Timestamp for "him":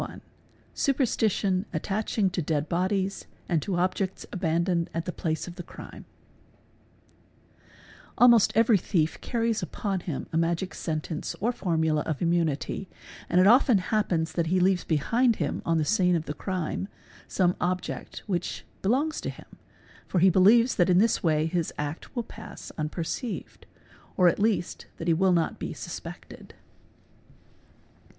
9.99-10.25, 15.35-15.61, 19.29-19.59